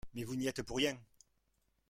Mais 0.15 0.23
vous 0.23 0.35
n’y 0.35 0.47
êtes 0.47 0.63
pour 0.63 0.77
rien 0.77 0.97